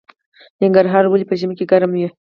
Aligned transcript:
ننګرهار 0.61 1.03
ولې 1.07 1.25
په 1.29 1.35
ژمي 1.39 1.55
کې 1.57 1.69
ګرم 1.71 1.91
وي؟ 1.95 2.07